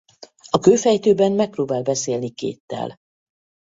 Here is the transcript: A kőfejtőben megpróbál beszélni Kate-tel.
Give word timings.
A 0.49 0.59
kőfejtőben 0.59 1.31
megpróbál 1.31 1.81
beszélni 1.81 2.33
Kate-tel. 2.33 2.95